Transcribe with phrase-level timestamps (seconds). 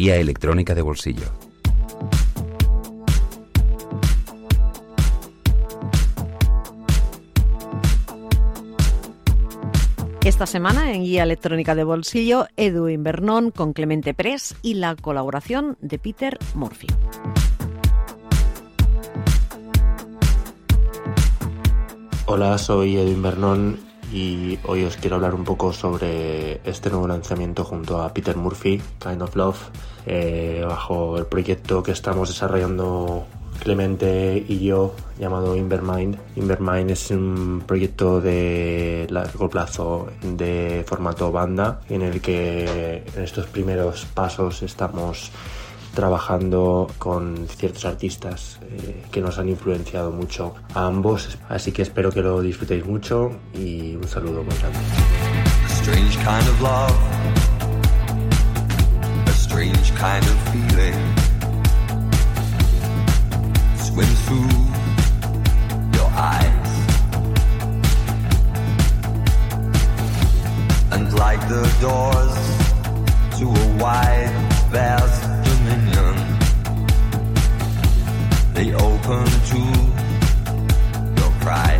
[0.00, 1.26] guía electrónica de bolsillo.
[10.24, 15.76] Esta semana en Guía Electrónica de Bolsillo, Edu Invernón con Clemente Press y la colaboración
[15.82, 16.86] de Peter Murphy.
[22.24, 27.64] Hola, soy Edu Invernón y hoy os quiero hablar un poco sobre este nuevo lanzamiento
[27.64, 29.58] junto a Peter Murphy, Kind of Love,
[30.06, 33.26] eh, bajo el proyecto que estamos desarrollando
[33.60, 36.16] Clemente y yo llamado Invermind.
[36.36, 43.46] Invermind es un proyecto de largo plazo de formato banda en el que en estos
[43.46, 45.30] primeros pasos estamos
[45.94, 51.38] trabajando con ciertos artistas eh, que nos han influenciado mucho a ambos.
[51.48, 54.78] Así que espero que lo disfrutéis mucho y un saludo muy grande.
[70.92, 72.34] And like the doors
[73.38, 74.32] to a wide,
[74.72, 75.39] vast
[78.62, 79.58] they open to
[81.18, 81.79] your pride.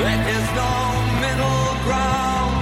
[0.00, 0.72] There is no
[1.20, 2.56] middle ground,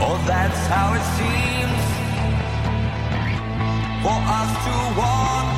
[0.00, 1.82] or that's how it seems.
[4.04, 5.48] For us to walk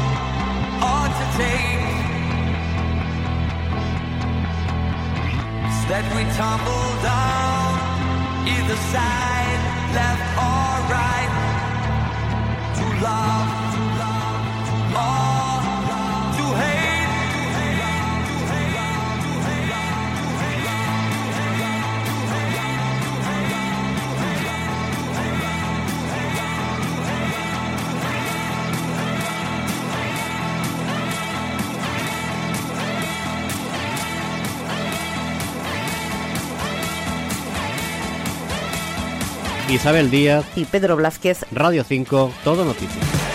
[0.90, 1.88] or to take.
[5.66, 7.68] Instead we tumble down,
[8.48, 9.60] either side,
[9.94, 10.57] left or
[39.70, 43.27] Isabel Díaz, Y Pedro Blázquez, Radio 5, Todo Noticias.